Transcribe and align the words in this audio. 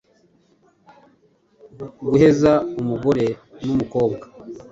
Guheza 2.09 2.51
umugore 2.81 3.25
n’umukobwa 3.63 4.17